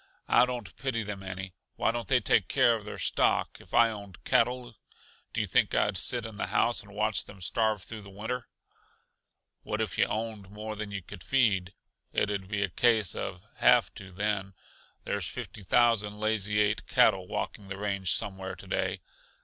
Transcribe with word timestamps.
I 0.27 0.47
don't 0.47 0.75
pity 0.77 1.03
them 1.03 1.21
any 1.21 1.53
why 1.75 1.91
don't 1.91 2.07
they 2.07 2.19
take 2.19 2.47
care 2.47 2.73
of 2.73 2.85
their 2.85 2.97
stock? 2.97 3.57
If 3.59 3.71
I 3.71 3.91
owned 3.91 4.23
cattle, 4.23 4.75
do 5.31 5.41
you 5.41 5.45
think 5.45 5.75
I'd 5.75 5.95
sit 5.95 6.25
in 6.25 6.37
the 6.37 6.47
house 6.47 6.81
and 6.81 6.95
watch 6.95 7.25
them 7.25 7.39
starve 7.39 7.83
through 7.83 8.01
the 8.01 8.09
winter?" 8.09 8.47
"What 9.61 9.79
if 9.79 9.99
yuh 9.99 10.07
owned 10.07 10.49
more 10.49 10.75
than 10.75 10.89
yuh 10.89 11.03
could 11.03 11.23
feed? 11.23 11.75
It'd 12.13 12.47
be 12.47 12.63
a 12.63 12.69
case 12.69 13.13
uh 13.13 13.37
have 13.57 13.93
to 13.93 14.11
then. 14.11 14.55
There's 15.03 15.27
fifty 15.27 15.61
thousand 15.61 16.17
Lazy 16.19 16.59
Eight 16.59 16.87
cattle 16.87 17.27
walking 17.27 17.67
the 17.67 17.77
range 17.77 18.15
somewhere 18.15 18.55
today. 18.55 19.01